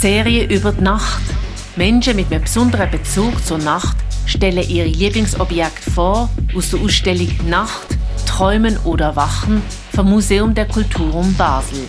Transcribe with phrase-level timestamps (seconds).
[0.00, 1.20] Serie über die Nacht.
[1.76, 7.98] Menschen mit einem besonderen Bezug zur Nacht stellen ihre Lieblingsobjekte vor aus der Ausstellung Nacht,
[8.24, 9.60] Träumen oder Wachen
[9.94, 11.86] vom Museum der Kulturum Basel.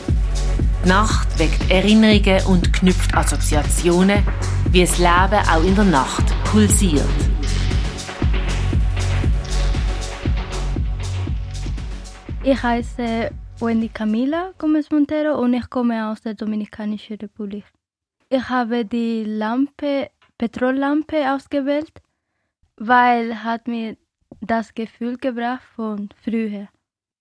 [0.83, 4.23] Die Nacht weckt Erinnerungen und knüpft Assoziationen,
[4.71, 7.05] wie das Leben auch in der Nacht pulsiert.
[12.43, 13.31] Ich heiße
[13.61, 17.63] Wendy Camila Gomez Montero und ich komme aus der Dominikanischen Republik.
[18.33, 21.91] Ich habe die Lampe, Petrollampe ausgewählt,
[22.77, 23.97] weil hat mir
[24.39, 26.69] das Gefühl gebracht von früher.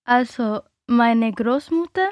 [0.05, 2.11] Also meine Großmutter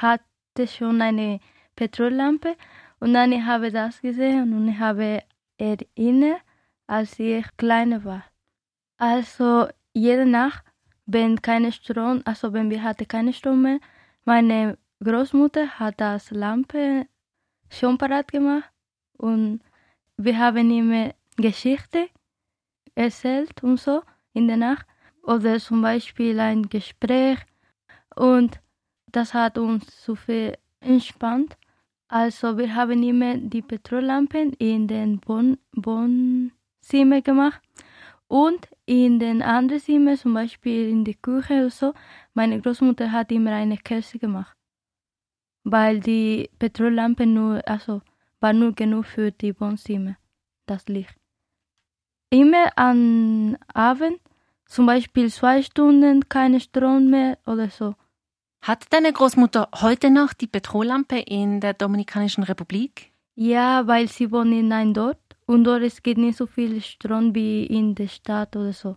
[0.00, 1.40] hatte schon eine
[1.76, 2.56] Petrollampe
[3.00, 5.22] und dann ich habe das gesehen und ich habe
[5.58, 6.40] erinnert,
[6.86, 8.24] als ich kleiner war.
[8.96, 10.64] Also jede Nacht
[11.04, 13.78] wenn keine Strom, also wenn wir hatten keine Strom mehr,
[14.24, 17.06] meine Großmutter hat das Lampe
[17.70, 18.70] schon parat gemacht.
[19.16, 19.60] Und
[20.16, 22.08] wir haben immer Geschichte
[22.94, 24.02] erzählt und so
[24.32, 24.86] in der Nacht.
[25.22, 27.38] Oder zum Beispiel ein Gespräch.
[28.16, 28.60] Und
[29.06, 31.56] das hat uns so viel entspannt.
[32.08, 37.60] Also wir haben immer die Petrollampen in den Wohnzimmer gemacht.
[38.26, 41.94] Und in den anderen Zimmern, zum Beispiel in der Küche oder so,
[42.34, 44.57] meine Großmutter hat immer eine Kerze gemacht.
[45.70, 48.00] Weil die Petrollampe nur, also
[48.40, 50.16] war nur genug für die Wohnzimmer,
[50.64, 51.14] das Licht.
[52.30, 54.18] Immer am Abend,
[54.64, 57.94] zum Beispiel zwei Stunden, kein Strom mehr oder so.
[58.62, 63.12] Hat deine Großmutter heute noch die Petrollampe in der Dominikanischen Republik?
[63.34, 67.34] Ja, weil sie wohnt in einem Dorf und dort es gibt nicht so viel Strom
[67.34, 68.96] wie in der Stadt oder so.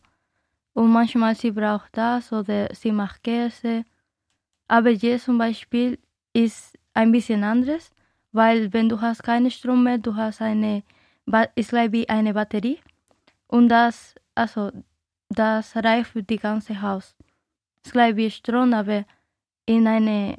[0.72, 3.83] Und manchmal sie braucht das oder sie macht Käse.
[4.69, 5.99] Aber jetzt zum Beispiel
[6.34, 7.92] ist ein bisschen anderes,
[8.32, 10.84] weil wenn du hast keine Strom mehr, du hast eine,
[11.55, 12.80] ist gleich wie eine Batterie
[13.48, 14.72] und das, also
[15.30, 17.16] das reicht für die ganze Haus.
[17.83, 19.05] Ist gleich wie Strom, aber
[19.66, 20.38] in eine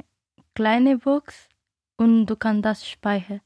[0.55, 1.49] kleine Box
[1.97, 3.41] und du kannst das speichern.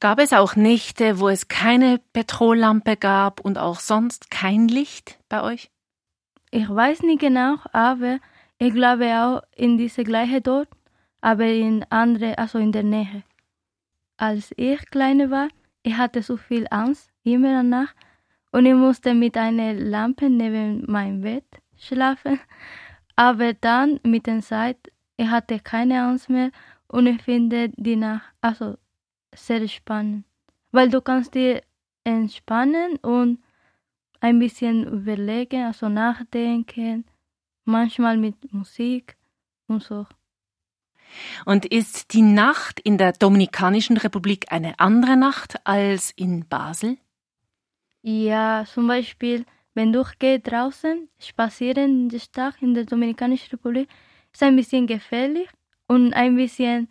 [0.00, 5.42] Gab es auch Nächte, wo es keine Petrollampe gab und auch sonst kein Licht bei
[5.42, 5.70] euch?
[6.50, 8.18] Ich weiß nicht genau, aber
[8.58, 10.68] ich glaube auch in diese gleiche dort,
[11.20, 13.22] aber in andere, also in der Nähe.
[14.16, 15.48] Als ich kleiner war,
[15.82, 17.94] ich hatte so viel Angst immer danach
[18.52, 21.46] und ich musste mit einer Lampe neben meinem Bett
[21.76, 22.40] schlafen.
[23.16, 24.78] Aber dann mit der Zeit,
[25.16, 26.50] ich hatte keine Angst mehr
[26.88, 28.76] und ich finde die Nacht, also
[29.34, 30.24] sehr spannend,
[30.70, 31.62] weil du kannst dir
[32.04, 33.42] entspannen und
[34.20, 37.04] ein bisschen überlegen, also nachdenken,
[37.64, 39.16] manchmal mit Musik
[39.66, 40.06] und so.
[41.44, 46.98] Und ist die Nacht in der Dominikanischen Republik eine andere Nacht als in Basel?
[48.02, 53.88] Ja, zum Beispiel, wenn du gehst draußen spazieren in der Stadt in der Dominikanischen Republik,
[54.32, 55.48] ist ein bisschen gefährlich
[55.88, 56.88] und ein bisschen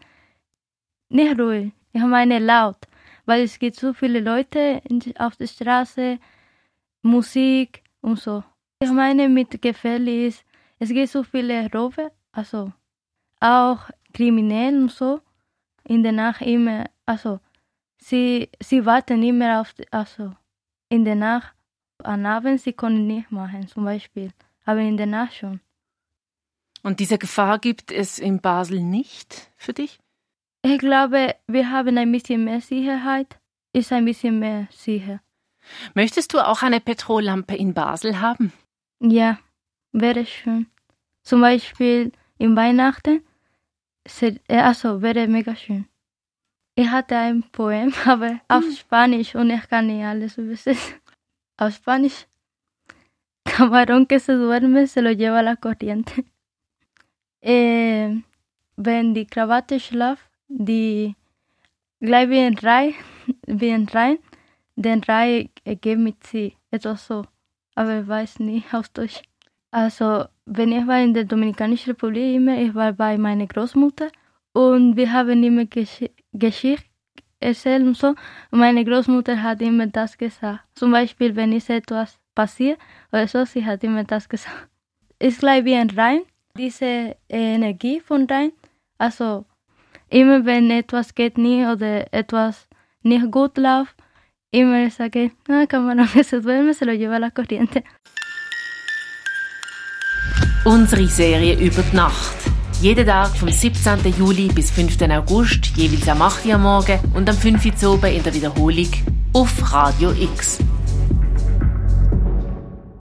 [1.10, 1.72] nicht ruhig.
[1.94, 2.78] Ich meine laut,
[3.26, 4.82] weil es gibt so viele Leute
[5.18, 6.20] auf der Straße,
[7.02, 8.44] Musik und so.
[8.80, 10.46] Ich meine mit gefährlich ist,
[10.80, 12.74] es gibt so viele Räuber, also
[13.40, 15.20] auch Kriminellen und so,
[15.84, 17.40] in der Nacht immer, also
[18.02, 20.32] sie, sie warten immer auf, also
[20.90, 21.54] in der Nacht,
[22.02, 24.32] am Abend sie können nicht machen zum Beispiel,
[24.64, 25.60] aber in der Nacht schon.
[26.82, 30.00] Und diese Gefahr gibt es in Basel nicht für dich?
[30.62, 33.40] Ich glaube, wir haben ein bisschen mehr Sicherheit,
[33.74, 35.20] ist ein bisschen mehr sicher.
[35.94, 38.54] Möchtest du auch eine Petrollampe in Basel haben?
[39.02, 39.40] Ja,
[39.92, 40.68] wäre schön.
[41.24, 43.22] Zum Beispiel in Weihnachten,
[44.48, 45.88] also wäre mega schön.
[46.76, 48.72] Ich hatte ein Poem, aber auf hm.
[48.74, 50.96] Spanisch und ich kann nicht alles übersetzen.
[51.58, 52.28] Auf Spanisch.
[53.46, 56.26] Camarón que se duerme se lo lleva la corriente.
[57.48, 58.24] Eh,
[58.76, 61.16] wenn die Krawatte schlaft, die
[62.00, 62.96] gleich wie ein Rei,
[63.46, 64.18] wie ein Rhein,
[64.76, 67.24] den Rei geht mit sie, etwas so.
[67.76, 69.22] Aber ich weiß nicht auf Deutsch.
[69.70, 74.10] Also, wenn ich war in der Dominikanischen Republik immer, ich war bei meiner Großmutter
[74.54, 76.86] und wir haben immer Gesch Geschichte
[77.40, 78.10] erzählt und so.
[78.52, 80.62] Und meine Großmutter hat immer das gesagt.
[80.76, 82.80] Zum Beispiel, wenn es etwas passiert
[83.12, 84.70] oder so, sie hat immer das gesagt.
[85.20, 86.22] Ist gleich wie ein Rhein,
[86.58, 88.52] diese Energie von Rhein.
[88.98, 89.46] Also,
[90.10, 92.68] Immer wenn etwas geht nicht oder etwas
[93.02, 93.96] nicht gut läuft,
[94.52, 97.84] immer sage, ah, camarón que se duerme, se lo lleva la corriente.
[100.66, 102.36] Unsere Serie über die Nacht.
[102.82, 104.00] Jeden Tag vom 17.
[104.18, 105.00] Juli bis 5.
[105.12, 106.44] August, jeweils am 8.
[106.48, 107.84] Uhr morgen und am 5.
[107.84, 108.90] Uhr in der Wiederholung
[109.34, 110.58] auf Radio X.